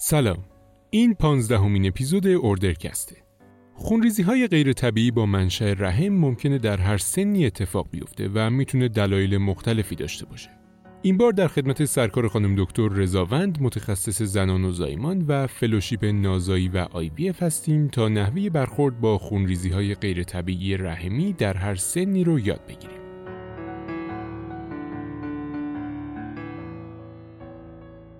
سلام. 0.00 0.44
این 0.90 1.14
پانزدهمین 1.14 1.86
اپیزود 1.86 2.26
اوردرکسته. 2.26 3.16
خونریزی 3.74 4.22
های 4.22 4.46
غیر 4.46 4.72
طبیعی 4.72 5.10
با 5.10 5.26
منشأ 5.26 5.72
رحم 5.72 6.08
ممکنه 6.08 6.58
در 6.58 6.76
هر 6.76 6.98
سنی 6.98 7.46
اتفاق 7.46 7.88
بیفته 7.90 8.30
و 8.34 8.50
می‌تونه 8.50 8.88
دلایل 8.88 9.38
مختلفی 9.38 9.94
داشته 9.94 10.26
باشه. 10.26 10.50
این 11.02 11.16
بار 11.16 11.32
در 11.32 11.48
خدمت 11.48 11.84
سرکار 11.84 12.28
خانم 12.28 12.64
دکتر 12.64 12.88
رضاوند 12.88 13.58
متخصص 13.60 14.22
زنان 14.22 14.64
و 14.64 14.72
زایمان 14.72 15.24
و 15.28 15.46
فلوشیپ 15.46 16.04
نازایی 16.04 16.68
و 16.68 16.78
آی 16.78 17.08
بی 17.08 17.28
هستیم 17.28 17.88
تا 17.88 18.08
نحوه 18.08 18.50
برخورد 18.50 19.00
با 19.00 19.18
خونریزی 19.18 19.68
های 19.68 19.94
غیر 19.94 20.22
طبیعی 20.22 20.76
رحمی 20.76 21.32
در 21.32 21.56
هر 21.56 21.74
سنی 21.74 22.24
رو 22.24 22.40
یاد 22.40 22.60
بگیریم. 22.68 22.97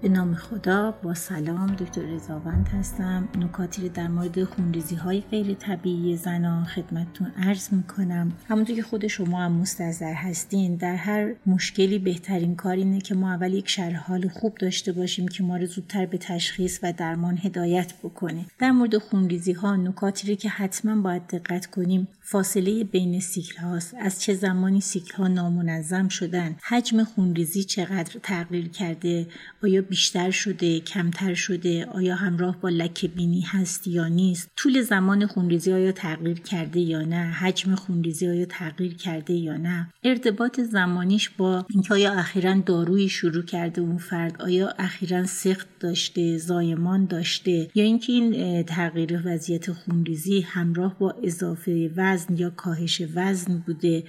به 0.02 0.08
نام 0.08 0.34
خدا 0.34 0.90
با 1.02 1.14
سلام 1.14 1.66
دکتر 1.66 2.02
رضاوند 2.02 2.68
هستم. 2.68 3.28
نکاتی 3.38 3.82
رو 3.82 3.88
در 3.88 4.08
مورد 4.08 4.44
خونریزی 4.44 4.94
های 4.94 5.20
غیر 5.20 5.54
طبیعی 5.54 6.16
زنان 6.16 6.64
خدمتتون 6.64 7.32
عرض 7.36 7.72
می‌کنم. 7.72 8.32
همونطور 8.48 8.76
که 8.76 8.82
خود 8.82 9.06
شما 9.06 9.42
هم 9.42 9.52
مستظر 9.52 10.12
هستین 10.12 10.76
در 10.76 10.96
هر 10.96 11.34
مشکلی 11.46 11.98
بهترین 11.98 12.56
کار 12.56 12.72
اینه 12.72 13.00
که 13.00 13.14
ما 13.14 13.32
اول 13.32 13.54
یک 13.54 13.68
شرح 13.68 13.96
حال 13.96 14.28
خوب 14.28 14.54
داشته 14.54 14.92
باشیم 14.92 15.28
که 15.28 15.42
ما 15.42 15.56
رو 15.56 15.66
زودتر 15.66 16.06
به 16.06 16.18
تشخیص 16.18 16.78
و 16.82 16.92
درمان 16.92 17.38
هدایت 17.42 17.92
بکنه. 18.02 18.44
در 18.58 18.70
مورد 18.70 18.98
خونریزی 18.98 19.52
ها 19.52 19.76
نکاتی 19.76 20.28
رو 20.28 20.34
که 20.34 20.48
حتما 20.48 21.02
باید 21.02 21.26
دقت 21.26 21.66
کنیم 21.66 22.08
فاصله 22.20 22.84
بین 22.84 23.20
سیکل 23.20 23.62
هاست. 23.62 23.94
از 24.00 24.22
چه 24.22 24.34
زمانی 24.34 24.80
سیکل 24.80 25.14
ها 25.14 25.28
نامنظم 25.28 26.08
شدن؟ 26.08 26.56
حجم 26.62 27.04
خونریزی 27.04 27.64
چقدر 27.64 28.20
تغییر 28.22 28.68
کرده؟ 28.68 29.26
آیا 29.62 29.82
بیشتر 29.88 30.30
شده 30.30 30.80
کمتر 30.80 31.34
شده 31.34 31.86
آیا 31.86 32.14
همراه 32.14 32.60
با 32.60 32.68
لکه 32.68 33.08
بینی 33.08 33.40
هست 33.40 33.86
یا 33.86 34.08
نیست؟ 34.08 34.50
طول 34.56 34.82
زمان 34.82 35.26
خونریزی 35.26 35.72
آیا 35.72 35.92
تغییر 35.92 36.40
کرده 36.40 36.80
یا 36.80 37.02
نه؟ 37.02 37.32
حجم 37.32 37.74
خونریزی 37.74 38.28
آیا 38.28 38.44
تغییر 38.44 38.94
کرده 38.94 39.34
یا 39.34 39.56
نه؟ 39.56 39.88
ارتباط 40.04 40.60
زمانیش 40.60 41.28
با 41.28 41.66
اینکه 41.70 41.94
آیا 41.94 42.12
اخیرا 42.12 42.54
دارویی 42.66 43.08
شروع 43.08 43.42
کرده 43.42 43.80
اون 43.80 43.98
فرد؟ 43.98 44.42
آیا 44.42 44.68
اخیرا 44.78 45.26
سخت 45.26 45.66
داشته 45.80 46.38
زایمان 46.38 47.06
داشته؟ 47.06 47.70
یا 47.74 47.84
اینکه 47.84 48.12
این 48.12 48.62
تغییر 48.62 49.22
وضعیت 49.24 49.72
خونریزی 49.72 50.40
همراه 50.40 50.98
با 50.98 51.14
اضافه 51.22 51.90
وزن 51.96 52.36
یا 52.36 52.50
کاهش 52.50 53.02
وزن 53.14 53.58
بوده؟ 53.66 54.04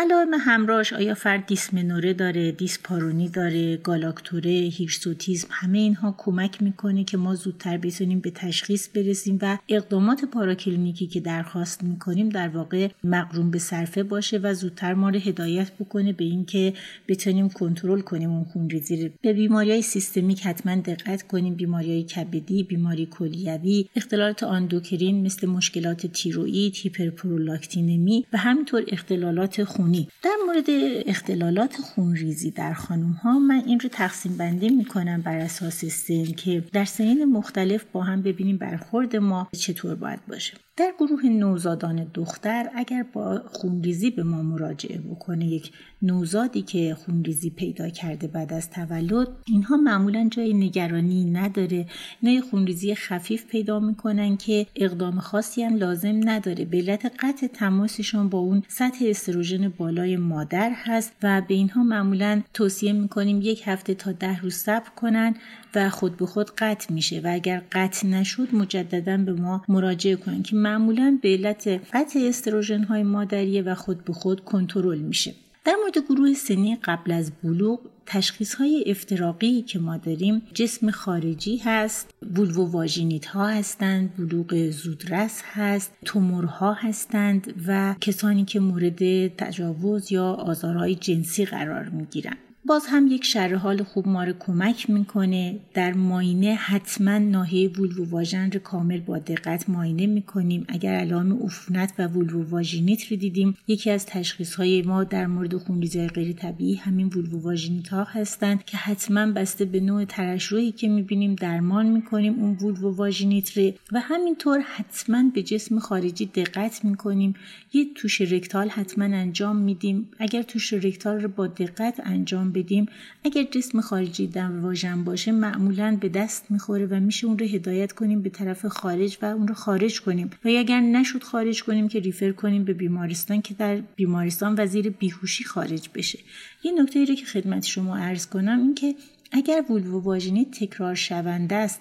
علائم 0.00 0.34
همراهش 0.34 0.92
آیا 0.92 1.14
فرد 1.14 1.46
دیسمنوره 1.46 2.12
داره 2.12 2.52
دیسپارونی 2.52 3.28
داره 3.28 3.76
گالاکتوره 3.76 4.50
هیرسوتیزم 4.50 5.48
همه 5.50 5.78
اینها 5.78 6.14
کمک 6.18 6.62
می‌کنه 6.62 7.04
که 7.04 7.16
ما 7.16 7.34
زودتر 7.34 7.76
بتونیم 7.76 8.20
به 8.20 8.30
تشخیص 8.30 8.88
برسیم 8.94 9.38
و 9.42 9.58
اقدامات 9.68 10.24
پاراکلینیکی 10.24 11.06
که 11.06 11.20
درخواست 11.20 11.82
می‌کنیم 11.84 12.28
در 12.28 12.48
واقع 12.48 12.88
مقرون 13.04 13.50
به 13.50 13.58
صرفه 13.58 14.02
باشه 14.02 14.38
و 14.38 14.54
زودتر 14.54 14.94
ما 14.94 15.08
رو 15.08 15.18
هدایت 15.18 15.72
بکنه 15.72 16.12
به 16.12 16.24
اینکه 16.24 16.74
بتونیم 17.08 17.48
کنترل 17.48 18.00
کنیم 18.00 18.30
اون 18.30 18.44
خونریزی 18.44 19.04
رو. 19.04 19.10
به 19.22 19.32
بیماری 19.32 19.70
های 19.70 19.82
سیستمیک 19.82 20.46
حتما 20.46 20.74
دقت 20.76 21.22
کنیم 21.22 21.54
بیماری 21.54 21.90
های 21.90 22.02
کبدی 22.02 22.62
بیماری 22.62 23.06
کلیوی 23.06 23.88
اختلالات 23.96 24.42
آندوکرین 24.42 25.26
مثل 25.26 25.46
مشکلات 25.46 26.06
تیروئید 26.06 26.74
هیپرپرولاکتینمی 26.76 28.26
و 28.32 28.36
همینطور 28.36 28.84
اختلالات 28.88 29.64
خون 29.64 29.87
در 30.22 30.36
مورد 30.46 30.66
اختلالات 31.06 31.76
خونریزی 31.76 32.50
در 32.50 32.72
خانم 32.72 33.10
ها 33.10 33.38
من 33.38 33.62
این 33.66 33.80
رو 33.80 33.88
تقسیم 33.88 34.36
بندی 34.36 34.68
می 34.68 34.84
کنم 34.84 35.22
بر 35.22 35.38
اساس 35.38 35.84
سن 35.84 36.24
که 36.24 36.64
در 36.72 36.84
سنین 36.84 37.24
مختلف 37.24 37.84
با 37.92 38.02
هم 38.02 38.22
ببینیم 38.22 38.56
برخورد 38.56 39.16
ما 39.16 39.48
چطور 39.52 39.94
باید 39.94 40.26
باشه. 40.28 40.54
در 40.76 40.92
گروه 40.98 41.26
نوزادان 41.26 42.10
دختر 42.14 42.70
اگر 42.74 43.02
با 43.12 43.42
خونریزی 43.52 44.10
به 44.10 44.22
ما 44.22 44.42
مراجعه 44.42 44.98
بکنه 44.98 45.46
یک 45.46 45.72
نوزادی 46.02 46.62
که 46.62 46.96
خونریزی 47.04 47.50
پیدا 47.50 47.88
کرده 47.88 48.26
بعد 48.26 48.52
از 48.52 48.70
تولد 48.70 49.28
اینها 49.46 49.76
معمولا 49.76 50.28
جای 50.30 50.54
نگرانی 50.54 51.24
نداره. 51.24 51.86
اینا 52.20 52.46
خونریزی 52.46 52.94
خفیف 52.94 53.46
پیدا 53.46 53.80
می‌کنن 53.80 54.36
که 54.36 54.66
اقدام 54.76 55.20
خاصی 55.20 55.62
هم 55.62 55.76
لازم 55.76 56.20
نداره. 56.24 56.64
به 56.64 56.76
علت 56.76 57.12
قطع 57.20 57.46
تماسشون 57.46 58.28
با 58.28 58.38
اون 58.38 58.62
سطح 58.68 59.04
استروژن 59.08 59.68
بالای 59.78 60.16
مادر 60.16 60.70
هست 60.74 61.12
و 61.22 61.42
به 61.48 61.54
اینها 61.54 61.82
معمولا 61.82 62.42
توصیه 62.54 62.92
می‌کنیم 62.92 63.40
یک 63.42 63.62
هفته 63.64 63.94
تا 63.94 64.12
ده 64.12 64.40
روز 64.40 64.54
صبر 64.54 64.88
کنن 64.96 65.34
و 65.74 65.90
خود 65.90 66.16
به 66.16 66.26
خود 66.26 66.50
قطع 66.58 66.92
میشه 66.94 67.20
و 67.24 67.28
اگر 67.32 67.62
قطع 67.72 68.06
نشد 68.06 68.54
مجددا 68.54 69.16
به 69.16 69.32
ما 69.32 69.64
مراجعه 69.68 70.16
کنن 70.16 70.42
که 70.42 70.56
معمولا 70.56 71.18
به 71.22 71.28
علت 71.28 71.68
قطع 71.68 72.20
استروژن 72.22 72.82
های 72.82 73.02
مادریه 73.02 73.62
و 73.62 73.74
خود 73.74 74.04
به 74.04 74.12
خود 74.12 74.44
کنترل 74.44 74.98
میشه. 74.98 75.34
در 75.64 75.74
مورد 75.82 75.98
گروه 75.98 76.34
سنی 76.34 76.76
قبل 76.76 77.12
از 77.12 77.32
بلوغ 77.42 77.80
تشخیص 78.06 78.54
های 78.54 78.84
افتراقی 78.86 79.62
که 79.62 79.78
ما 79.78 79.96
داریم 79.96 80.42
جسم 80.54 80.90
خارجی 80.90 81.56
هست 81.56 82.10
بولو 82.34 82.64
واژینیت 82.66 83.26
ها 83.26 83.46
هستند 83.46 84.16
بلوغ 84.16 84.70
زودرس 84.70 85.42
هست 85.44 85.92
تومورها 86.04 86.72
هستند 86.72 87.54
و 87.66 87.94
کسانی 88.00 88.44
که 88.44 88.60
مورد 88.60 89.36
تجاوز 89.36 90.12
یا 90.12 90.32
آزارهای 90.32 90.94
جنسی 90.94 91.44
قرار 91.44 91.88
می 91.88 92.04
گیرند 92.04 92.47
باز 92.68 92.86
هم 92.86 93.06
یک 93.06 93.24
شرح 93.24 93.82
خوب 93.82 94.08
ما 94.08 94.24
رو 94.24 94.32
کمک 94.38 94.90
می‌کنه. 94.90 95.58
در 95.74 95.92
ماینه 95.92 96.54
حتما 96.54 97.18
ناحیه 97.18 97.68
وولو 97.68 98.04
واژن 98.04 98.50
رو 98.50 98.60
کامل 98.60 99.00
با 99.00 99.18
دقت 99.18 99.70
ماینه 99.70 100.06
می‌کنیم. 100.06 100.64
اگر 100.68 100.94
علائم 100.94 101.42
عفونت 101.42 101.92
و 101.98 102.06
وولو 102.06 102.42
واژینیت 102.42 103.12
رو 103.12 103.16
دیدیم 103.16 103.56
یکی 103.68 103.90
از 103.90 104.06
تشخیص 104.06 104.54
های 104.54 104.82
ما 104.82 105.04
در 105.04 105.26
مورد 105.26 105.56
خونریزی 105.56 106.08
غیر 106.08 106.32
طبیعی 106.32 106.74
همین 106.74 107.06
وولو 107.06 107.40
واژینیت 107.40 107.88
ها 107.88 108.04
هستند 108.04 108.64
که 108.64 108.76
حتما 108.76 109.26
بسته 109.26 109.64
به 109.64 109.80
نوع 109.80 110.04
ترشحی 110.04 110.72
که 110.72 110.88
می‌بینیم 110.88 111.34
درمان 111.34 111.86
می‌کنیم 111.86 112.34
اون 112.34 112.56
وولو 112.60 112.90
واژینیت 112.90 113.58
رو 113.58 113.72
و 113.92 114.00
همینطور 114.00 114.60
حتما 114.60 115.24
به 115.34 115.42
جسم 115.42 115.78
خارجی 115.78 116.26
دقت 116.26 116.84
می‌کنیم. 116.84 117.34
یه 117.72 117.86
توش 117.94 118.20
رکتال 118.20 118.68
حتما 118.68 119.04
انجام 119.04 119.56
میدیم. 119.56 120.08
اگر 120.18 120.42
توش 120.42 120.72
رکتال 120.72 121.20
رو 121.20 121.28
با 121.28 121.46
دقت 121.46 122.00
انجام 122.04 122.52
بدیم. 122.58 122.86
اگر 123.24 123.42
جسم 123.42 123.80
خارجی 123.80 124.26
دم 124.26 124.62
واژن 124.62 125.04
باشه 125.04 125.32
معمولا 125.32 125.98
به 126.00 126.08
دست 126.08 126.50
می‌خوره 126.50 126.86
و 126.86 127.00
میشه 127.00 127.26
اون 127.26 127.38
رو 127.38 127.46
هدایت 127.46 127.92
کنیم 127.92 128.22
به 128.22 128.30
طرف 128.30 128.66
خارج 128.66 129.18
و 129.22 129.24
اون 129.24 129.48
رو 129.48 129.54
خارج 129.54 130.00
کنیم. 130.00 130.30
و 130.44 130.48
اگر 130.48 130.80
نشد 130.80 131.22
خارج 131.22 131.62
کنیم 131.62 131.88
که 131.88 132.00
refer 132.00 132.32
کنیم 132.32 132.64
به 132.64 132.72
بیمارستان 132.72 133.42
که 133.42 133.54
در 133.54 133.76
بیمارستان 133.96 134.54
و 134.58 134.66
زیر 134.66 134.90
بیهوشی 134.90 135.44
خارج 135.44 135.88
بشه. 135.94 136.18
یه 136.64 136.72
نکته 136.82 136.98
ای 136.98 137.06
رو 137.06 137.14
که 137.14 137.26
خدمت 137.26 137.64
شما 137.64 137.96
عرض 137.98 138.26
کنم 138.26 138.58
این 138.58 138.74
که 138.74 138.94
اگر 139.32 139.64
وولو 139.70 140.00
واژینیت 140.00 140.44
تکرار 140.44 140.94
شونده 140.94 141.54
است 141.54 141.80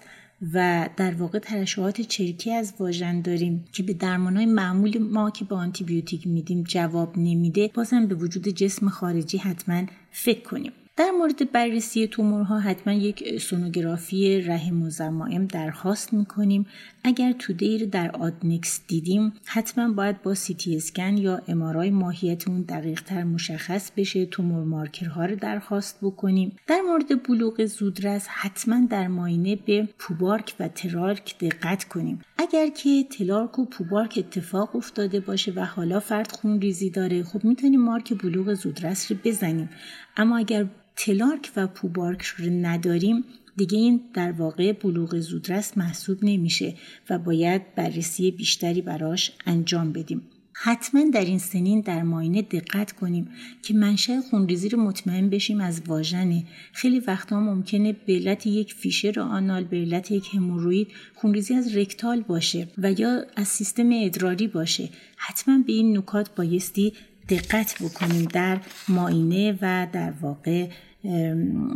و 0.54 0.90
در 0.98 1.14
واقع 1.14 1.40
ترشحات 1.40 2.02
چرکی 2.02 2.54
از 2.54 2.74
واژن 2.80 3.22
داریم 3.22 3.66
که 3.72 3.84
به 3.84 3.94
درمانهای 3.94 4.46
معمول 4.46 4.98
ما 4.98 5.32
که 5.32 5.46
به 5.46 5.56
آنتیبیوتیک 5.56 6.28
میدیم 6.28 6.64
جواب 6.64 7.18
نمیده 7.18 7.72
بازم 7.74 8.08
به 8.08 8.16
وجود 8.16 8.48
جسم 8.48 8.90
خارجی 8.90 9.38
حتما 9.38 9.84
فکر 10.24 10.42
کنیم. 10.42 10.72
در 10.98 11.12
مورد 11.12 11.52
بررسی 11.52 12.08
تومورها 12.08 12.60
حتما 12.60 12.94
یک 12.94 13.40
سونوگرافی 13.42 14.42
رحم 14.42 14.82
و 14.82 14.90
ضمائم 14.90 15.46
درخواست 15.46 16.14
می‌کنیم. 16.14 16.66
اگر 17.04 17.32
توده‌ای 17.32 17.86
در 17.86 18.12
آدنکس 18.12 18.82
دیدیم 18.88 19.34
حتما 19.46 19.94
باید 19.94 20.22
با 20.22 20.34
سی 20.34 20.54
تی 20.54 20.76
اسکن 20.76 21.18
یا 21.18 21.42
MRI 21.48 21.90
ماهیت 21.90 22.48
اون 22.48 22.62
دقیق 22.62 23.02
تر 23.02 23.24
مشخص 23.24 23.92
بشه 23.98 24.26
tumor 24.26 24.64
marker 24.64 25.17
ها 25.17 25.26
رو 25.26 25.36
درخواست 25.36 25.98
بکنیم. 26.02 26.56
در 26.68 26.82
مورد 26.82 27.24
بلوغ 27.24 27.66
زودرس 27.66 28.28
حتما 28.28 28.88
در 28.90 29.08
معاینه 29.08 29.56
به 29.56 29.88
پوبارک 30.00 30.56
و 30.60 30.68
تلارک 30.68 31.38
دقت 31.40 31.84
کنیم. 31.84 32.22
اگر 32.38 32.68
که 32.68 33.04
تلارک 33.04 33.60
و 33.60 33.66
پوبارک 33.66 34.14
اتفاق 34.18 34.76
افتاده 34.76 35.20
باشه 35.20 35.52
و 35.52 35.66
حالا 35.66 36.00
فرد 36.00 36.32
خون 36.32 36.62
ریزی 36.62 36.90
داره 36.90 37.24
خب 37.24 37.44
می‌تونیم 37.44 37.82
مارک 37.82 38.14
بلوغ 38.14 38.54
زودرس 38.54 39.12
رو 39.12 39.18
بزنیم. 39.24 39.70
اما 40.18 40.38
اگر 40.38 40.66
تلارک 40.96 41.52
و 41.56 41.68
پوبارک 41.68 42.22
رو 42.22 42.50
نداریم 42.50 43.24
دیگه 43.58 43.78
این 43.78 44.02
در 44.14 44.32
واقع 44.32 44.72
بلوغ 44.72 45.20
زودرس 45.20 45.78
محسوب 45.78 46.18
نمیشه 46.22 46.76
و 47.10 47.20
باید 47.20 47.76
بررسی 47.76 48.32
بیشتری 48.32 48.82
براش 48.82 49.32
انجام 49.46 49.92
بدیم. 49.92 50.22
حتما 50.60 51.10
در 51.14 51.26
این 51.26 51.40
سنین 51.40 51.82
در 51.82 52.04
ماینه 52.04 52.42
دقت 52.42 52.92
کنیم 52.92 53.30
که 53.62 53.74
منشأ 53.74 54.22
خونریزی 54.22 54.70
رو 54.70 54.82
مطمئن 54.82 55.30
بشیم 55.30 55.62
از 55.62 55.82
واژنه. 55.88 56.44
خیلی 56.74 57.00
وقتا 57.00 57.40
ممکنه 57.40 57.94
به 57.94 58.14
علت 58.14 58.48
یک 58.48 58.74
فیشر 58.74 59.20
آنال 59.20 59.64
به 59.64 59.78
علت 59.78 60.12
یک 60.12 60.36
هموروید 60.36 60.88
خونریزی 61.16 61.54
از 61.54 61.76
رکتال 61.76 62.22
باشه 62.22 62.68
و 62.78 62.92
یا 62.92 63.26
از 63.36 63.48
سیستم 63.48 63.90
ادراری 63.94 64.48
باشه. 64.48 64.90
حتما 65.18 65.58
به 65.68 65.74
این 65.74 65.98
نکات 65.98 66.36
بایستی 66.36 66.94
دقت 67.30 67.76
بکنیم 67.82 68.26
در 68.26 68.60
ماینه 68.88 69.58
و 69.62 69.88
در 69.94 70.14
واقع 70.22 70.70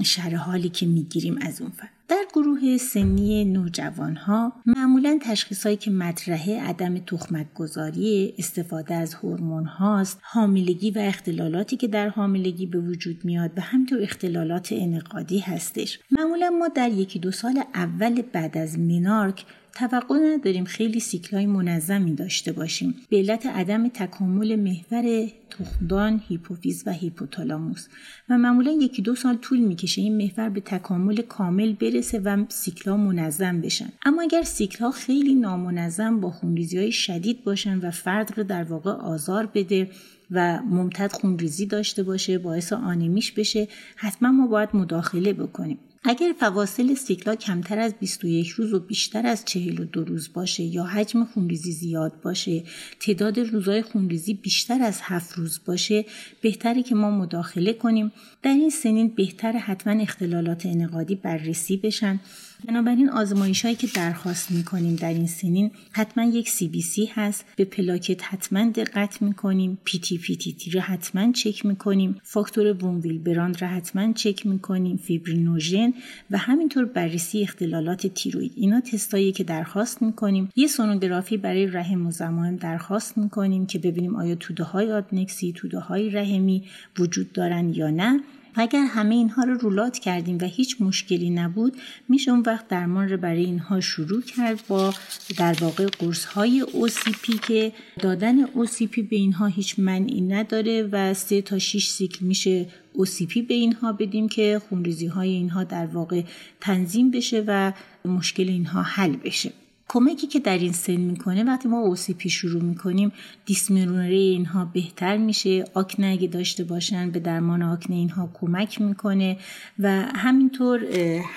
شرح 0.04 0.36
حالی 0.36 0.70
که 0.70 0.86
می‌گیریم 0.86 1.38
از 1.42 1.62
اون 1.62 1.72
فرد 1.72 1.90
در 2.12 2.26
گروه 2.36 2.78
سنی 2.78 3.46
نوجوان 3.46 4.16
ها 4.16 4.54
معمولا 4.66 5.20
تشخیص 5.22 5.66
هایی 5.66 5.78
که 5.78 5.92
مطرحه 5.92 6.62
عدم 6.62 6.98
تخمک 6.98 7.54
گذاری 7.54 8.34
استفاده 8.38 8.96
از 8.96 9.14
هورمون 9.14 9.66
هاست 9.66 10.20
حاملگی 10.22 10.92
و 10.92 11.00
اختلالاتی 11.00 11.78
که 11.78 11.88
در 11.88 12.10
حاملگی 12.10 12.66
به 12.66 12.80
وجود 12.80 13.26
میاد 13.26 13.52
و 13.58 13.62
همینطور 13.62 14.02
اختلالات 14.02 14.70
انقادی 14.72 15.40
هستش. 15.40 16.00
معمولا 16.12 16.50
ما 16.50 16.68
در 16.68 16.90
یکی 16.90 17.20
دو 17.20 17.32
سال 17.32 17.64
اول 17.74 18.22
بعد 18.22 18.58
از 18.58 18.80
منارک 18.80 19.46
توقع 19.76 20.16
نداریم 20.16 20.64
خیلی 20.64 21.00
سیکلای 21.00 21.46
منظمی 21.46 22.16
داشته 22.16 22.52
باشیم. 22.52 22.96
به 23.10 23.18
علت 23.18 23.46
عدم 23.46 23.88
تکامل 23.88 24.56
محور 24.56 25.28
تخمدان 25.50 26.22
هیپوفیز 26.28 26.84
و 26.86 26.92
هیپوتالاموس. 26.92 27.88
و 28.30 28.38
معمولا 28.38 28.72
یکی 28.72 29.02
دو 29.02 29.16
سال 29.16 29.38
طول 29.38 29.60
می‌کشه 29.60 30.02
این 30.02 30.18
محور 30.18 30.50
به 30.50 30.62
تکامل 30.62 31.22
کامل 31.22 31.74
برسه 31.74 32.20
و 32.20 32.46
سیکلا 32.50 32.98
منظم 32.98 33.62
بشن. 33.62 33.90
اما 34.06 34.22
اگر 34.22 34.44
سیکلا 34.44 34.92
خیلی 34.92 35.36
نامنظم 35.36 36.20
با 36.20 36.32
خونریزی 36.32 36.78
های 36.78 36.92
شدید 36.92 37.44
باشن 37.44 37.80
و 37.80 37.92
فرد 37.92 38.38
رو 38.38 38.44
در 38.44 38.64
واقع 38.64 38.92
آزار 38.92 39.46
بده 39.46 39.90
و 40.32 40.60
ممتد 40.62 41.12
خونریزی 41.12 41.66
داشته 41.66 42.04
باشه 42.04 42.38
باعث 42.38 42.74
آنمیش 42.74 43.32
بشه 43.32 43.68
حتما 43.96 44.32
ما 44.32 44.48
باید 44.48 44.70
مداخله 44.74 45.34
بکنیم. 45.34 45.78
اگر 46.04 46.34
فواصل 46.40 46.94
سیکلا 46.96 47.36
کمتر 47.36 47.80
از 47.80 47.94
21 48.00 48.50
روز 48.50 48.74
و 48.74 48.80
بیشتر 48.80 49.28
از 49.28 49.46
42 49.46 50.04
روز 50.04 50.34
باشه 50.34 50.64
یا 50.64 50.84
حجم 50.84 51.26
خونریزی 51.26 51.72
زیاد 51.72 52.22
باشه 52.22 52.64
تعداد 53.00 53.40
روزهای 53.40 53.82
خونریزی 53.82 54.34
بیشتر 54.34 54.82
از 54.82 55.00
7 55.02 55.34
روز 55.34 55.60
باشه 55.66 56.06
بهتره 56.42 56.84
که 56.84 56.96
ما 56.96 57.12
مداخله 57.12 57.74
کنیم. 57.74 58.12
در 58.44 58.52
این 58.52 58.70
سنین 58.70 59.08
بهتر 59.08 59.52
حتما 59.52 60.02
اختلالات 60.02 60.66
انعقادی 60.66 61.16
بررسی 61.16 61.78
بشن. 61.78 62.20
بنابراین 62.68 63.10
آزمایش 63.10 63.62
هایی 63.62 63.76
که 63.76 63.88
درخواست 63.96 64.52
می‌کنیم 64.52 64.96
در 64.96 65.14
این 65.14 65.28
سنین 65.28 65.72
حتما 65.92 66.24
یک 66.24 66.50
CBC 66.50 67.06
هست. 67.06 67.46
به 67.56 67.66
پلاکت 67.66 68.24
حتما 68.24 68.72
دقت 68.72 69.22
می‌کنیم. 69.22 69.78
PT 69.84 70.18
PTT 70.18 70.72
رو 70.72 70.80
حتما 70.80 71.32
چک 71.32 71.66
می‌کنیم. 71.66 72.22
فاکتور 72.24 72.74
فون 72.74 73.20
ویلبراند 73.20 73.62
رو 73.62 73.68
حتما 73.68 74.14
چک 74.14 74.46
می‌کنیم. 74.46 74.98
فیبرینوژن 74.98 75.94
و 76.32 76.38
همینطور 76.38 76.86
بررسی 76.86 77.42
اختلالات 77.42 78.08
تیروید 78.08 78.52
اینا 78.56 78.82
تستایی 78.82 79.32
که 79.32 79.44
درخواست 79.44 80.02
می‌کنیم. 80.02 80.50
یه 80.56 80.68
سونوگرافی 80.68 81.38
برای 81.38 81.68
رحم 81.68 82.08
و 82.08 82.12
زمان 82.12 82.56
درخواست 82.56 83.18
می‌کنیم 83.18 83.66
که 83.66 83.80
ببینیم 83.80 84.16
آیا 84.16 84.36
توده 84.36 84.64
های 84.64 84.92
آدنکسی 84.92 85.54
توده 85.54 85.80
های 85.80 86.10
رحمی 86.10 86.64
وجود 87.00 87.32
دارن 87.32 87.74
یا 87.74 87.90
نه. 87.90 88.20
اگر 88.56 88.86
همه 88.86 89.16
اینها 89.16 89.44
رو 89.44 89.54
رولات 89.54 90.00
کردیم 90.00 90.38
و 90.42 90.46
هیچ 90.46 90.78
مشکلی 90.80 91.30
نبود 91.30 91.78
میشه 92.10 92.32
اون 92.32 92.44
وقت 92.46 92.68
درمان 92.68 93.10
رو 93.10 93.18
برای 93.18 93.46
اینها 93.46 93.80
شروع 93.80 94.22
کرد 94.22 94.64
با 94.68 94.94
در 95.38 95.56
واقع 95.62 95.88
قرص 96.00 96.26
های 96.26 96.66
OCP 96.66 97.40
که 97.48 97.72
دادن 98.00 98.46
OCP 98.46 99.00
به 99.10 99.16
اینها 99.16 99.46
هیچ 99.46 99.80
منعی 99.80 100.22
نداره 100.22 100.90
و 100.92 101.14
سه 101.14 101.42
تا 101.42 101.60
6 101.60 101.88
سیکل 101.88 102.26
میشه 102.26 102.66
OCP 102.98 103.38
به 103.48 103.54
اینها 103.54 103.94
بدیم 103.94 104.30
که 104.30 104.62
خونریزی 104.70 105.08
های 105.08 105.30
اینها 105.30 105.64
در 105.64 105.86
واقع 105.86 106.24
تنظیم 106.62 107.12
بشه 107.12 107.44
و 107.48 107.74
مشکل 108.06 108.50
اینها 108.50 108.82
حل 108.82 109.16
بشه. 109.16 109.52
کمکی 109.94 110.28
که 110.28 110.40
در 110.40 110.58
این 110.58 110.72
سن 110.72 110.96
می‌کنه 110.96 111.44
وقتی 111.44 111.68
ما 111.68 111.80
اوسیپی 111.80 112.30
شروع 112.30 112.64
می‌کنیم 112.64 113.12
دیسمرونه 113.46 114.04
اینها 114.04 114.66
بهتر 114.66 115.18
میشه 115.18 115.66
آکنه 115.74 116.08
اگه 116.08 116.28
داشته 116.28 116.64
باشن 116.64 117.12
به 117.12 117.20
درمان 117.20 117.62
آکنه 117.62 117.96
اینها 117.96 118.30
کمک 118.34 118.82
می‌کنه 118.82 119.38
و 119.80 120.02
همینطور 120.16 120.86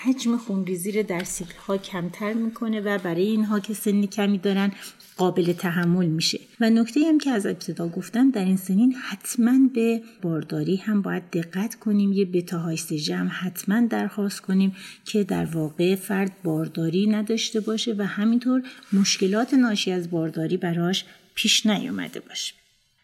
حجم 0.03 0.37
خونریزی 0.37 0.93
رو 0.93 1.03
در 1.03 1.25
سیکل 1.25 1.59
ها 1.67 1.77
کمتر 1.77 2.33
می‌کنه 2.33 2.81
و 2.81 2.99
برای 2.99 3.27
اینها 3.27 3.61
که 3.61 3.75
سنی 3.75 4.07
کمی 4.07 4.39
دارن 4.39 4.73
قابل 5.17 5.53
تحمل 5.53 6.07
میشه. 6.07 6.41
و 6.61 6.71
نکته 6.71 7.01
هم 7.09 7.19
که 7.19 7.31
از 7.31 7.47
ابتدا 7.47 7.89
گفتم 7.89 8.31
در 8.31 8.45
این 8.45 8.57
سنین 8.57 8.93
حتما 8.93 9.59
به 9.75 10.03
بارداری 10.23 10.77
هم 10.77 11.03
باید 11.03 11.31
دقت 11.31 11.75
کنیم 11.75 12.13
یه 12.13 12.25
بتا 12.25 12.75
جمع 12.75 13.29
حتما 13.29 13.81
درخواست 13.81 14.41
کنیم 14.41 14.77
که 15.05 15.25
در 15.25 15.45
واقع 15.45 15.95
فرد 15.95 16.33
بارداری 16.45 17.07
نداشته 17.07 17.61
باشه 17.61 17.93
و 17.93 18.03
همینطور 18.45 18.71
مشکلات 18.93 19.55
ناشی 19.55 19.93
از 19.93 20.11
بارداری 20.11 20.57
براش 20.57 21.05
پیش 21.35 21.67
نیومده 21.67 22.21
باشه. 22.21 22.55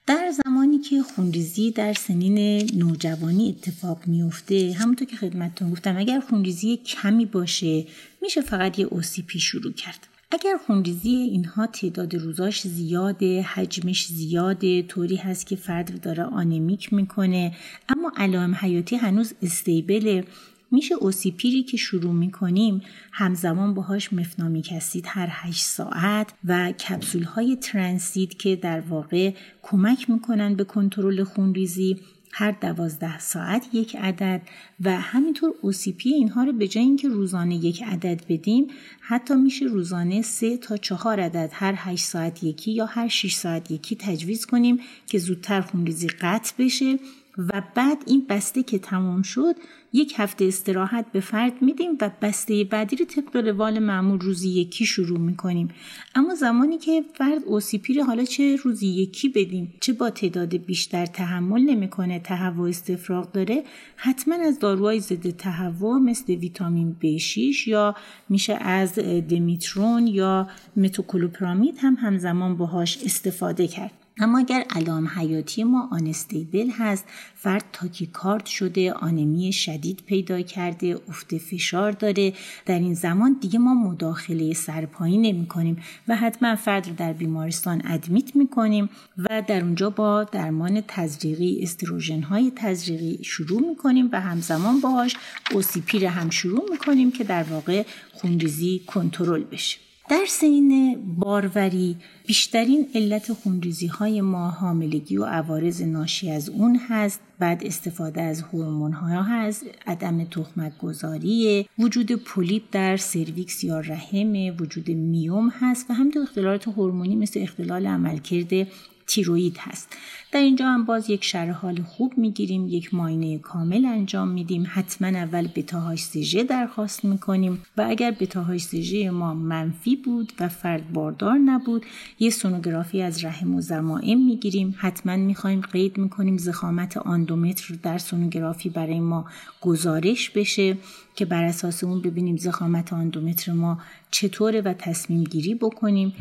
در 0.07 0.33
زمانی 0.45 0.79
که 0.79 1.03
خونریزی 1.03 1.71
در 1.71 1.93
سنین 1.93 2.69
نوجوانی 2.77 3.49
اتفاق 3.49 4.07
میفته 4.07 4.77
همونطور 4.79 5.09
که 5.09 5.17
خدمتتون 5.17 5.71
گفتم 5.71 5.97
اگر 5.97 6.21
خونریزی 6.21 6.77
کمی 6.77 7.27
باشه 7.27 7.87
میشه 8.23 8.41
فقط 8.41 8.79
یه 8.79 8.87
اوسیپی 8.87 9.41
شروع 9.41 9.73
کرد. 9.73 10.07
اگر 10.31 10.57
خونریزی 10.67 11.11
اینها 11.11 11.67
تعداد 11.67 12.17
روزاش 12.17 12.61
زیاده 12.61 13.43
حجمش 13.43 14.07
زیاده 14.07 14.83
طوری 14.83 15.17
هست 15.17 15.47
که 15.47 15.57
فرد 15.57 16.01
داره 16.01 16.23
آنمیک 16.23 16.93
می‌کنه 16.93 17.57
اما 17.89 18.13
علائم 18.17 18.55
حیاتی 18.55 18.97
هنوز 18.97 19.33
استیبله. 19.43 20.25
میشه 20.71 20.95
اوسیپیری 20.95 21.63
که 21.63 21.77
شروع 21.77 22.13
می‌کنیم 22.13 22.83
همزمان 23.13 23.75
باهاش 23.75 24.13
مفنامیک 24.13 24.73
اسید 24.73 25.05
هر 25.09 25.29
8 25.31 25.63
ساعت 25.63 26.33
و 26.45 26.73
کپسول 26.73 27.23
های 27.23 27.57
ترانسید 27.57 28.37
که 28.37 28.57
در 28.57 28.81
واقع 28.81 29.33
کمک 29.63 30.11
می‌کنن 30.11 30.55
به 30.55 30.65
کنترل 30.65 31.25
خونریزی 31.25 31.97
هر 32.33 32.51
دوازده 32.51 33.19
ساعت 33.19 33.67
یک 33.73 33.97
عدد 33.97 34.43
و 34.81 35.01
همینطور 35.01 35.55
اوسیپی 35.63 36.13
اینها 36.13 36.45
رو 36.45 36.53
به 36.53 36.69
جای 36.69 36.85
اینکه 36.85 37.09
روزانه 37.09 37.55
یک 37.55 37.83
عدد 37.83 38.23
بدیم 38.29 38.67
حتی 39.01 39.35
میشه 39.35 39.65
روزانه 39.65 40.23
سه 40.23 40.57
تا 40.57 40.77
چهار 40.77 41.21
عدد 41.21 41.51
هر 41.53 41.75
هشت 41.77 42.05
ساعت 42.05 42.45
یکی 42.45 42.73
یا 42.73 42.87
هر 42.87 43.09
6 43.09 43.35
ساعت 43.35 43.71
یکی 43.71 43.97
تجویز 43.97 44.47
کنیم 44.47 44.81
که 45.07 45.19
زودتر 45.19 45.61
خونریزی 45.61 46.09
قطع 46.09 46.53
بشه. 46.59 46.99
و 47.39 47.63
بعد 47.75 47.99
این 48.07 48.27
بسته 48.29 48.63
که 48.63 48.79
تمام 48.79 49.23
شد 49.23 49.55
یک 49.93 50.15
هفته 50.17 50.45
استراحت 50.45 51.13
به 51.13 51.21
فرد 51.21 51.63
میدیم 51.63 51.91
و 52.01 52.11
بسته 52.23 52.65
بعدی 52.65 52.97
رو 52.97 53.05
طبق 53.05 53.37
روال 53.37 53.79
معمول 53.79 54.21
روزی 54.21 54.49
یکی 54.49 54.87
شروع 54.87 55.19
می‌کنیم. 55.19 55.69
اما 56.15 56.35
زمانی 56.35 56.79
که 56.79 57.05
فرد 57.15 57.45
اوسیپی 57.47 57.95
رو 57.95 58.05
حالا 58.05 58.25
چه 58.25 58.57
روزی 58.57 58.87
یکی 58.87 59.29
بدیم 59.29 59.75
چه 59.81 59.93
با 59.93 60.11
تعداد 60.11 60.57
بیشتر 60.57 61.07
تحمل 61.07 61.61
نمی‌کنه 61.61 62.19
تهوع 62.19 62.69
استفراغ 62.69 63.33
داره 63.33 63.65
حتما 63.97 64.35
از 64.35 64.59
داروهای 64.59 65.01
ضد 65.01 65.31
تهوع 65.31 65.99
مثل 65.99 66.35
ویتامین 66.35 66.97
B6 67.03 67.67
یا 67.67 67.95
میشه 68.29 68.55
از 68.55 68.95
دمیترون 69.29 70.07
یا 70.07 70.49
متوکلوپرامید 70.77 71.79
هم 71.79 71.95
همزمان 71.95 72.57
باهاش 72.57 72.99
استفاده 73.05 73.67
کرد. 73.69 74.00
اما 74.21 74.39
اگر 74.39 74.65
علام 74.71 75.09
حیاتی 75.09 75.65
ما 75.65 75.89
آنستیبل 75.93 76.71
هست 76.79 77.05
فرد 77.35 77.65
تاکیکارد 77.73 78.47
شده 78.47 78.93
آنمی 78.93 79.53
شدید 79.53 80.03
پیدا 80.07 80.43
کرده 80.43 81.01
افت 81.09 81.39
فشار 81.39 81.93
داره 81.93 82.33
در 82.67 82.79
این 82.79 82.95
زمان 82.95 83.37
دیگه 83.41 83.59
ما 83.59 83.75
مداخله 83.75 84.53
سرپایی 84.53 85.19
نمی 85.19 85.47
کنیم 85.47 85.83
و 86.09 86.17
حتما 86.17 86.57
فرد 86.57 86.89
رو 86.89 86.95
در 86.95 87.13
بیمارستان 87.13 87.83
ادمیت 87.85 88.37
می 88.37 88.49
کنیم 88.49 88.91
و 89.19 89.43
در 89.47 89.63
اونجا 89.65 89.91
با 89.91 90.25
درمان 90.25 90.83
تزریقی 90.89 91.59
استروژن 91.63 92.23
های 92.23 92.53
تزریقی 92.57 93.25
شروع 93.25 93.69
می 93.69 93.77
کنیم 93.77 94.09
و 94.13 94.21
همزمان 94.21 94.81
باهاش 94.81 95.17
اوسیپی 95.53 95.99
رو 95.99 96.09
هم 96.09 96.31
شروع 96.31 96.71
می 96.71 96.79
کنیم 96.79 97.13
که 97.13 97.25
در 97.25 97.43
واقع 97.43 97.85
خونریزی 98.13 98.83
کنترل 98.87 99.45
بشه. 99.45 99.90
در 100.11 100.25
سین 100.29 100.99
باروری 101.19 101.97
بیشترین 102.27 102.87
علت 102.95 103.33
خونریزی 103.33 103.87
های 103.87 104.21
ما 104.21 104.51
حاملگی 104.51 105.17
و 105.17 105.25
عوارض 105.25 105.83
ناشی 105.83 106.31
از 106.31 106.49
اون 106.49 106.81
هست 106.89 107.21
بعد 107.39 107.67
استفاده 107.67 108.23
از 108.23 108.43
هورمون 108.43 108.93
ها 108.93 109.23
هست 109.23 109.65
عدم 109.87 110.25
تخمک 110.25 110.79
گذاری 110.79 111.67
وجود 111.79 112.13
پولیپ 112.13 112.63
در 112.73 112.97
سرویکس 112.97 113.65
یا 113.65 113.81
رحم 113.81 114.57
وجود 114.61 114.89
میوم 114.91 115.49
هست 115.61 115.91
و 115.91 115.95
همینطور 115.95 116.23
اختلالات 116.23 116.69
هورمونی 116.69 117.17
مثل 117.17 117.41
اختلال 117.41 117.87
عملکرد 117.87 118.69
تیروید 119.11 119.57
هست. 119.59 119.97
در 120.33 120.41
اینجا 120.41 120.67
هم 120.67 120.85
باز 120.85 121.11
یک 121.11 121.25
شرح 121.25 121.51
حال 121.51 121.83
خوب 121.83 122.13
می‌گیریم 122.17 122.69
یک 122.69 122.95
ماینه 122.95 123.39
کامل 123.39 123.85
انجام 123.85 124.29
میدیم. 124.29 124.67
حتما 124.69 125.09
اول 125.09 125.49
بتا 125.57 125.97
سیژه 125.97 126.45
درخواست 126.45 127.05
می‌کنیم 127.05 127.63
و 127.77 127.87
اگر 127.89 128.11
بتا 128.11 128.59
سیژه 128.59 129.11
ما 129.11 129.35
منفی 129.35 129.97
بود 129.97 130.33
و 130.41 130.49
فرد 130.49 130.93
باردار 130.93 131.39
نبود 131.39 131.87
یه 132.19 132.31
سونوگرافی 132.31 133.03
از 133.03 133.25
رحم 133.25 133.55
و 133.55 133.61
زمائم 133.61 134.19
می‌گیریم. 134.27 134.75
حتما 134.79 135.17
می‌خوایم 135.17 135.61
قید 135.61 135.99
می‌کنیم 135.99 136.39
زخامت 136.39 136.97
آندومتر 136.97 137.75
در 137.83 137.99
سونوگرافی 137.99 138.69
برای 138.69 139.01
ما 139.01 139.25
گزارش 139.61 140.31
بشه 140.31 140.77
که 141.15 141.25
بر 141.25 141.45
اساس 141.45 141.85
اون 141.85 142.01
ببینیم 142.01 142.37
زخامت 142.37 142.93
آندومتر 142.93 143.53
ما 143.53 143.79
چطوره 144.11 144.61
و 144.61 144.75
تصمیم 144.79 145.25
گیری 145.25 145.55
بکنیم. 145.55 146.13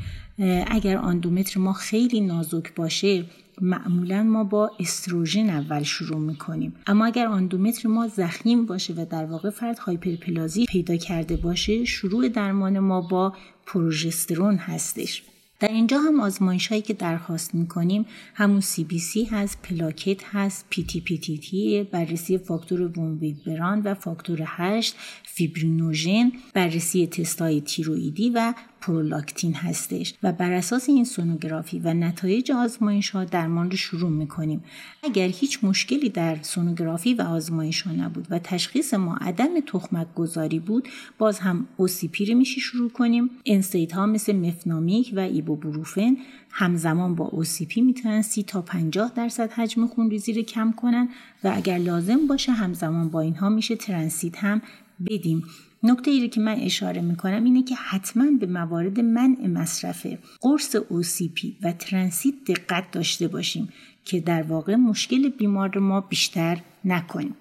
اگر 0.68 0.98
آندومتر 0.98 1.60
ما 1.60 1.74
خیلی 1.74 2.22
نازک 2.22 2.76
باشه 2.76 3.26
معمولا 3.62 4.24
ما 4.24 4.44
با 4.44 4.72
استروژن 4.80 5.50
اول 5.50 5.84
شروع 5.84 6.20
می‌کنیم. 6.20 6.76
اما 6.88 7.06
اگر 7.06 7.26
آندومتر 7.26 7.90
ما 7.90 8.08
زخیم 8.08 8.66
باشه 8.66 8.94
و 8.94 9.06
در 9.06 9.26
واقع 9.26 9.50
فرد 9.50 9.80
هایپرپلازی 9.80 10.66
پیدا 10.66 10.98
کرده 10.98 11.36
باشه 11.36 11.86
شروع 11.86 12.30
درمان 12.30 12.80
ما 12.80 13.02
با 13.02 13.34
پروژسترون 13.66 14.56
هستش. 14.56 15.24
در 15.60 15.68
اینجا 15.68 16.00
هم 16.00 16.20
آزمایش 16.20 16.68
هایی 16.68 16.82
که 16.82 16.94
درخواست 16.94 17.56
می‌کنیم 17.56 18.06
همون 18.34 18.62
CBC 18.62 19.24
هست 19.32 19.58
پلاکت 19.64 20.24
هست 20.24 20.66
PT 20.70 21.84
بررسی 21.84 22.38
فاکتور 22.38 22.88
ویلبراند 23.46 23.82
و 23.82 23.94
فاکتور 23.94 24.40
8 24.46 24.96
فیبرینوژن 25.24 26.32
بررسی 26.54 27.08
تستای 27.08 27.62
تیرویدی 27.62 28.30
و 28.30 28.54
پرولاکتین 28.82 29.54
هستش 29.54 30.14
و 30.24 30.32
بر 30.32 30.52
اساس 30.52 30.90
این 30.90 31.06
سونوگرافی 31.06 31.80
و 31.80 31.94
نتایج 31.94 32.52
آزمایش 32.52 33.10
ها 33.10 33.24
درمان 33.24 33.72
رو 33.72 33.78
شروع 33.78 34.10
می‌کنیم. 34.10 34.64
اگر 35.04 35.28
هیچ 35.28 35.64
مشکلی 35.64 36.10
در 36.10 36.38
سونوگرافی 36.42 37.14
و 37.14 37.22
آزمایش 37.22 37.82
ها 37.82 37.92
نبود 37.92 38.28
و 38.30 38.40
تشخیص 38.40 38.94
ما 38.94 39.18
عدم 39.22 39.60
تخمک 39.60 40.08
گذاری 40.16 40.60
بود 40.60 40.88
باز 41.18 41.40
هم 41.40 41.68
OCP 41.78 42.26
رو 42.26 42.38
میشه 42.38 42.62
شروع 42.62 42.90
کنیم. 42.90 43.30
NSAID 43.46 43.92
ها 43.92 44.06
مثل 44.06 44.36
مفنامیک 44.36 45.14
و 45.16 45.20
ایبوپروفن 45.20 46.18
همزمان 46.52 47.16
با 47.16 47.26
OCP 47.26 47.82
می‌تونن 47.82 48.22
سی 48.22 48.44
تا 48.44 48.62
50 48.62 49.12
درصد 49.16 49.52
حجم 49.52 49.88
خونریزی 49.88 50.34
رو 50.34 50.42
کم 50.42 50.72
کنن 50.72 51.10
و 51.44 51.52
اگر 51.56 51.78
لازم 51.78 52.28
باشه 52.28 52.52
همزمان 52.52 53.10
با 53.10 53.22
اینها 53.22 53.50
میشه 53.50 53.76
ترانسید 53.76 54.38
هم 54.38 54.62
بدیم. 55.06 55.44
نکته 55.84 56.12
ای 56.12 56.30
که 56.30 56.42
من 56.42 56.60
اشاره 56.60 57.02
می‌کنم 57.02 57.44
اینه 57.44 57.64
که 57.64 57.76
حتما 57.76 58.26
به 58.40 58.46
موارد 58.46 59.00
منع 59.00 59.48
مصرف 59.48 60.08
قرص 60.42 60.76
OCP 60.76 61.46
و 61.64 61.72
ترانسید 61.72 62.36
دقت 62.48 62.92
داشته 62.92 63.28
باشیم 63.28 63.70
که 64.06 64.20
در 64.20 64.42
واقع 64.42 64.76
مشکل 64.76 65.30
بیمار 65.30 65.78
ما 65.78 66.02
بیشتر 66.02 66.62
نکنیم. 66.86 67.36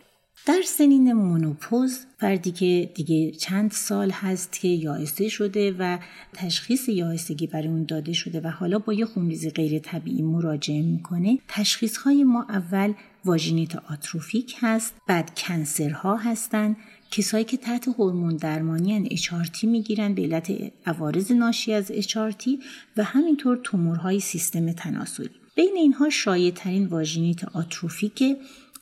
در 0.47 0.63
سنین 0.67 1.13
مونوپوز 1.13 1.99
فردی 2.19 2.53
که 2.53 2.91
دیگه 2.95 3.31
چند 3.31 3.71
سال 3.71 4.11
هست 4.11 4.61
که 4.61 4.69
یائسه 4.69 5.29
شده 5.29 5.77
و 5.79 5.99
تشخیص 6.33 6.89
یائسگی 6.89 7.47
برای 7.47 7.69
اون 7.69 7.85
داده 7.85 8.13
شده 8.13 8.41
و 8.41 8.49
حالا 8.49 8.79
با 8.79 8.93
یه 8.93 9.05
خونریزی 9.05 9.51
غیر 9.51 9.79
طبیعی 9.79 10.23
مراجعه 10.23 10.83
می‌کنه 10.83 11.39
تشخیص 11.49 11.97
های 11.97 12.25
ما 12.25 12.47
اول 12.49 12.93
واژینیت 13.25 13.77
آتروفیک 13.77 14.57
هست 14.61 14.95
بعد 15.07 15.39
کنسرها 15.39 16.17
هستند 16.17 16.77
کسایی 17.11 17.45
که 17.45 17.57
تحت 17.57 17.89
هورمون 17.89 18.37
درمانی 18.37 18.95
ان 18.95 19.09
اچارتی 19.11 19.67
می‌گیرن 19.67 20.15
به 20.15 20.23
علت 20.23 20.53
عوارض 20.87 21.33
ناشی 21.33 21.73
از 21.73 21.91
اچارتی 21.91 22.59
و 22.97 23.05
همینطور 23.05 23.61
تومورهای 23.65 24.21
سیستم 24.21 24.73
تناسلی. 24.73 25.31
بین 25.55 25.77
اینها 25.77 26.11
شایع 26.11 26.51
ترین 26.51 26.87
واژینیت 26.87 27.45
آتروفیکه 27.45 28.37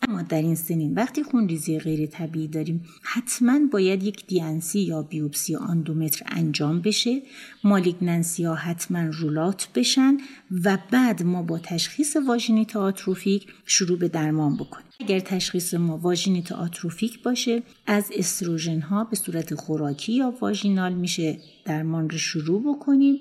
اما 0.08 0.22
در 0.22 0.42
این 0.42 0.54
سنین 0.54 0.94
وقتی 0.94 1.22
خونریزی 1.22 1.78
غیر 1.78 2.06
طبیعی 2.06 2.48
داریم 2.48 2.84
حتما 3.02 3.60
باید 3.72 4.02
یک 4.02 4.26
دیانسی 4.26 4.80
یا 4.80 5.02
بیوپسی 5.02 5.56
آندومتر 5.56 6.22
انجام 6.26 6.80
بشه 6.80 7.22
مالیگننسی 7.64 8.44
ها 8.44 8.54
حتما 8.54 8.98
رولات 9.12 9.68
بشن 9.74 10.16
و 10.64 10.78
بعد 10.90 11.22
ما 11.22 11.42
با 11.42 11.58
تشخیص 11.58 12.16
واژینیت 12.26 12.76
آتروفیک 12.76 13.46
شروع 13.66 13.98
به 13.98 14.08
درمان 14.08 14.56
بکنیم. 14.56 14.86
اگر 15.00 15.20
تشخیص 15.20 15.74
ما 15.74 15.98
واژینیت 15.98 16.52
آتروفیک 16.52 17.22
باشه 17.22 17.62
از 17.86 18.10
استروژن 18.14 18.80
ها 18.80 19.04
به 19.04 19.16
صورت 19.16 19.54
خوراکی 19.54 20.12
یا 20.12 20.34
واژینال 20.40 20.94
میشه 20.94 21.38
درمان 21.64 22.10
رو 22.10 22.18
شروع 22.18 22.62
بکنیم 22.62 23.20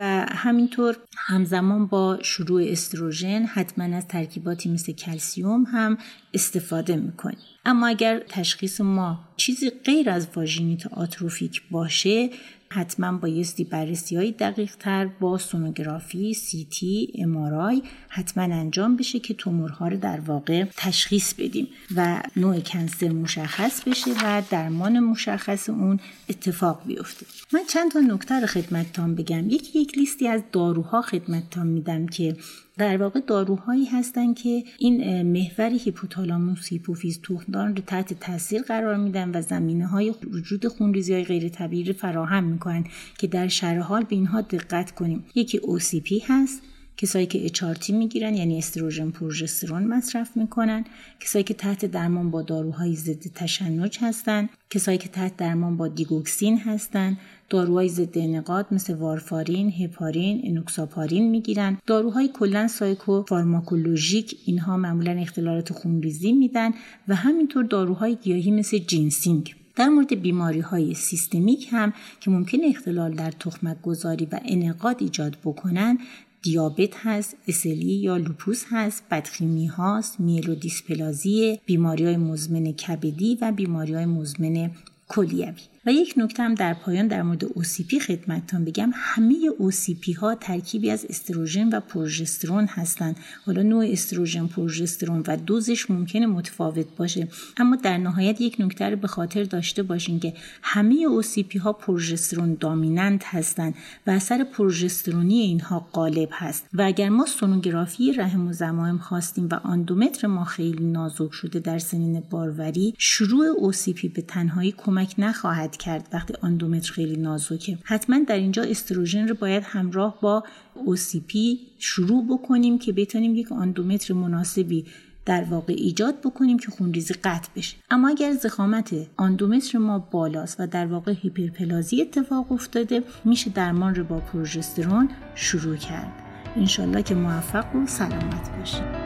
و 0.00 0.26
همینطور 0.30 0.96
همزمان 1.16 1.86
با 1.86 2.18
شروع 2.22 2.62
استروژن 2.66 3.42
حتما 3.44 3.96
از 3.96 4.08
ترکیباتی 4.08 4.68
مثل 4.68 4.92
کلسیوم 4.92 5.64
هم 5.64 5.98
استفاده 6.34 6.96
می‌کنیم. 6.96 7.38
اما 7.64 7.86
اگر 7.86 8.22
تشخیص 8.28 8.80
ما 8.80 9.20
چیزی 9.36 9.70
غیر 9.70 10.10
از 10.10 10.28
واژینیت 10.36 10.86
آتروفیک 10.86 11.62
باشه 11.70 12.30
حتما 12.68 13.18
بایستی 13.18 13.64
بررسی 13.64 14.16
های 14.16 14.32
دقیق 14.32 14.76
تر 14.76 15.06
با 15.06 15.38
سونوگرافی، 15.38 16.34
سی 16.34 16.66
تی، 16.70 17.12
امارای 17.18 17.82
حتما 18.08 18.44
انجام 18.44 18.96
بشه 18.96 19.18
که 19.18 19.34
تومورها 19.34 19.88
رو 19.88 19.96
در 19.96 20.20
واقع 20.20 20.64
تشخیص 20.76 21.34
بدیم 21.34 21.68
و 21.96 22.22
نوع 22.36 22.60
کنسر 22.60 23.08
مشخص 23.08 23.82
بشه 23.82 24.10
و 24.24 24.42
درمان 24.50 25.00
مشخص 25.00 25.68
اون 25.68 26.00
اتفاق 26.28 26.82
بیفته. 26.86 27.26
من 27.52 27.60
چند 27.68 27.90
تا 27.90 28.00
نکته 28.00 28.40
رو 28.40 28.46
خدمتتان 28.46 29.14
بگم. 29.14 29.50
یکی 29.50 29.80
یک 29.80 29.98
لیستی 29.98 30.28
از 30.28 30.42
داروها 30.52 31.02
خدمتتان 31.02 31.66
میدم 31.66 32.06
که 32.06 32.36
در 32.78 32.96
واقع 32.96 33.20
داروهایی 33.20 33.84
هستند 33.84 34.36
که 34.36 34.64
این 34.78 35.22
محور 35.22 35.70
هیپوتالاموس 35.70 36.68
هیپوفیز 36.68 37.20
تخمدان 37.22 37.76
رو 37.76 37.82
تحت 37.86 38.20
تاثیر 38.20 38.62
قرار 38.62 38.96
میدن 38.96 39.30
و 39.36 39.42
زمینه 39.42 39.86
های 39.86 40.14
وجود 40.32 40.66
خونریزی 40.68 41.12
های 41.14 41.24
غیر 41.24 41.48
طبیعی 41.48 41.92
فراهم 41.92 42.44
می‌کنن 42.56 42.84
که 43.18 43.26
در 43.26 43.48
شرح 43.48 43.78
حال 43.78 44.04
به 44.04 44.16
اینها 44.16 44.40
دقت 44.40 44.90
کنیم. 44.90 45.24
یکی 45.34 45.58
OCP 45.58 46.22
هست 46.28 46.62
کسایی 46.96 47.26
که 47.26 47.44
HRT 47.44 47.92
می‌گیرن 47.92 48.34
یعنی 48.34 48.58
استروژن 48.58 49.10
پروژسترون 49.10 49.84
مصرف 49.84 50.36
می‌کنن. 50.36 50.84
کسایی 51.20 51.44
که 51.44 51.54
تحت 51.54 51.84
درمان 51.84 52.30
با 52.30 52.42
داروهای 52.42 52.94
ضد 52.94 53.26
تشنج 53.34 53.98
هستن. 54.00 54.48
کسایی 54.70 54.98
که 54.98 55.08
تحت 55.08 55.36
درمان 55.36 55.76
با 55.76 55.88
دیگوکسین 55.88 56.58
هستن. 56.58 57.18
داروهای 57.50 57.88
ضد 57.88 58.18
انعقاد 58.18 58.66
مثل 58.70 58.94
وارفارین، 58.94 59.72
هپارین، 59.72 60.40
انوکساپارین 60.44 61.30
می‌گیرن. 61.30 61.78
داروهای 61.86 62.30
کلا 62.34 62.68
psychopharmacologic 62.68 64.36
اینها 64.46 64.76
معمولا 64.76 65.12
اختلالات 65.12 65.72
خونریزی 65.72 66.32
میدن 66.32 66.70
و 67.08 67.14
همینطور 67.14 67.64
داروهای 67.64 68.16
گیاهی 68.16 68.50
مثل 68.50 68.78
جینسینگ. 68.78 69.55
در 69.76 69.88
مورد 69.88 70.14
بیماری 70.22 70.60
های 70.60 70.94
سیستمیک 70.94 71.68
هم 71.70 71.92
که 72.20 72.30
ممکن 72.30 72.58
اختلال 72.64 73.14
در 73.14 73.30
تخمک 73.30 73.82
گذاری 73.82 74.28
و 74.32 74.40
انعقاد 74.44 74.96
ایجاد 75.00 75.36
بکنن 75.44 75.98
دیابت 76.42 76.96
هست، 76.96 77.36
SLE 77.48 77.94
یا 77.94 78.16
لوپوس 78.16 78.64
هست، 78.70 79.04
بدخیمی 79.10 79.66
هاست، 79.66 80.20
میلودیسپلازی، 80.20 81.60
بیماری 81.66 82.04
های 82.04 82.16
مزمن 82.16 82.72
کبدی 82.72 83.38
و 83.40 83.52
بیماری 83.52 83.94
های 83.94 84.06
مزمن 84.06 84.70
کلیوی. 85.08 85.75
و 85.86 85.92
یک 85.92 86.14
نکته 86.16 86.42
هم 86.42 86.54
در 86.54 86.74
پایان 86.74 87.06
در 87.06 87.22
مورد 87.22 87.44
OCP 87.44 88.00
خدمتتان 88.00 88.64
بگم. 88.64 88.90
همه 88.94 89.36
OCP 89.58 90.12
ها 90.12 90.34
ترکیبی 90.34 90.90
از 90.90 91.06
استروژن 91.08 91.68
و 91.68 91.80
پروژسترون 91.80 92.66
هستند 92.66 93.16
حالا 93.46 93.62
نوع 93.62 93.86
استروژن 93.88 94.46
پروژسترون 94.46 95.24
و 95.26 95.36
دوزش 95.36 95.90
ممکنه 95.90 96.26
متفاوت 96.26 96.86
باشه. 96.96 97.28
اما 97.56 97.76
در 97.76 97.98
نهایت 97.98 98.40
یک 98.40 98.56
نکته 98.58 98.90
رو 98.90 98.96
به 98.96 99.08
خاطر 99.08 99.44
داشته 99.44 99.82
باشین 99.82 100.20
که 100.20 100.34
همه 100.62 100.94
اوسیپی 100.94 101.58
ها 101.58 101.72
پروژسترون 101.72 102.56
دامیننت 102.60 103.24
هستند 103.24 103.74
و 104.06 104.10
اثر 104.10 104.44
پروژسترونی 104.44 105.40
اینها 105.40 105.86
غالب 105.92 106.28
هست. 106.32 106.66
و 106.72 106.82
اگر 106.82 107.08
ما 107.08 107.26
سونوگرافی 107.26 108.12
رحم 108.12 108.48
و 108.48 108.52
زمائم 108.52 108.98
خواستیم 108.98 109.48
و 109.50 109.54
آندومتر 109.54 110.26
ما 110.28 110.44
خیلی 110.44 110.84
نازک 110.84 111.32
شده 111.32 111.58
در 111.58 111.78
سنین 111.78 112.22
باروری 112.30 112.94
شروع 112.98 113.46
اوسیپی 113.46 114.08
به 114.08 114.22
تنهایی 114.22 114.74
کمک 114.76 115.14
نخواهد 115.18 115.75
کرد. 115.76 116.08
وقتی 116.12 116.34
آندومتر 116.42 116.92
خیلی 116.92 117.16
نازکه. 117.16 117.78
حتما 117.84 118.18
در 118.28 118.36
اینجا 118.36 118.62
استروژن 118.62 119.28
رو 119.28 119.34
باید 119.34 119.62
همراه 119.66 120.18
با 120.20 120.44
OCP 120.76 121.36
شروع 121.78 122.26
بکنیم 122.28 122.78
که 122.78 122.92
بتونیم 122.92 123.34
یک 123.34 123.52
آندومتر 123.52 124.14
مناسبی 124.14 124.84
در 125.24 125.44
واقع 125.44 125.74
ایجاد 125.76 126.20
بکنیم 126.20 126.58
که 126.58 126.70
خونریزی 126.70 127.14
قطع 127.14 127.48
بشه. 127.56 127.76
اما 127.90 128.08
اگر 128.08 128.32
زخامت 128.32 128.94
آندومتر 129.16 129.78
ما 129.78 129.98
بالاست 129.98 130.60
و 130.60 130.66
در 130.66 130.86
واقع 130.86 131.12
هیپرپلازی 131.12 132.02
اتفاق 132.02 132.52
افتاده 132.52 133.02
میشه 133.24 133.50
درمان 133.50 133.94
رو 133.94 134.04
با 134.04 134.20
پروژسترون 134.20 135.08
شروع 135.34 135.76
کرد. 135.76 136.12
انشالله 136.56 137.02
که 137.02 137.14
موفق 137.14 137.76
و 137.76 137.86
سلامت 137.86 138.58
باشیم 138.58 139.05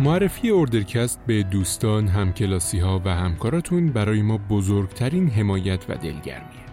معرفی 0.00 0.50
اردرکست 0.50 1.20
به 1.26 1.42
دوستان، 1.42 2.08
همکلاسی 2.08 2.78
ها 2.78 3.02
و 3.04 3.14
همکاراتون 3.14 3.86
برای 3.86 4.22
ما 4.22 4.38
بزرگترین 4.38 5.28
حمایت 5.28 5.84
و 5.88 5.94
دلگرمیه. 5.94 6.68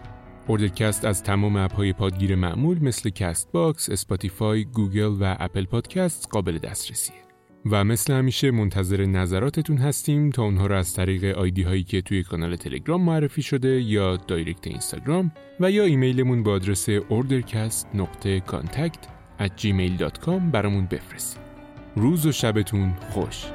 اوردرکست 0.49 1.05
از 1.05 1.23
تمام 1.23 1.55
app 1.55 1.78
های 1.78 1.93
پادگیر 1.93 2.35
معمول 2.35 2.83
مثل 2.83 3.09
کست 3.09 3.51
باکس، 3.51 3.89
اسپاتیفای، 3.89 4.65
گوگل 4.65 5.17
و 5.19 5.35
اپل 5.39 5.65
پادکست 5.65 6.27
قابل 6.31 6.57
دسترسیه. 6.57 7.15
و 7.65 7.83
مثل 7.83 8.13
همیشه 8.13 8.51
منتظر 8.51 9.05
نظراتتون 9.05 9.77
هستیم 9.77 10.29
تا 10.29 10.43
اونها 10.43 10.67
رو 10.67 10.75
از 10.75 10.93
طریق 10.93 11.37
ID 11.37 11.63
هایی 11.63 11.83
که 11.83 12.01
توی 12.01 12.23
کانال 12.23 12.55
تلگرام 12.55 13.01
معرفی 13.01 13.41
شده 13.41 13.81
یا 13.81 14.17
direct 14.17 14.67
اینستاگرام 14.67 15.31
و 15.59 15.71
یا 15.71 15.83
ایمیلمون 15.83 16.43
با 16.43 16.51
آدرس 16.51 16.89
ordercast.contact 16.89 19.07
at 19.39 19.51
gmail.com 19.61 20.51
برامون 20.51 20.85
بفرستید. 20.85 21.44
روز 21.95 22.25
و 22.25 22.31
شبتون 22.31 22.93
خوش. 23.09 23.45